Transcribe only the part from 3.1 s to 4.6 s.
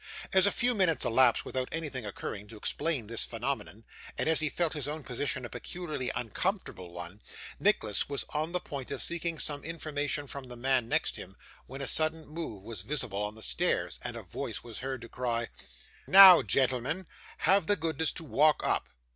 phenomenon, and as he